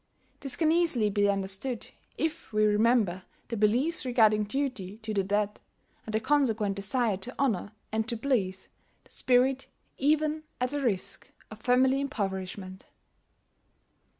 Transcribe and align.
This 0.39 0.55
can 0.55 0.71
easily 0.71 1.11
be 1.11 1.29
understood 1.29 1.91
if 2.17 2.51
we 2.51 2.65
remember 2.65 3.21
the 3.49 3.55
beliefs 3.55 4.03
regarding 4.03 4.45
duty 4.45 4.97
to 4.97 5.13
the 5.13 5.23
dead, 5.23 5.61
and 6.07 6.15
the 6.15 6.19
consequent 6.19 6.75
desire 6.77 7.17
to 7.17 7.37
honour 7.39 7.73
and 7.91 8.09
to 8.09 8.17
please 8.17 8.69
the 9.03 9.11
spirit 9.11 9.67
even 9.99 10.41
at 10.59 10.71
the 10.71 10.81
risk 10.81 11.31
of 11.51 11.59
family 11.59 12.01
impoverishment. 12.01 12.85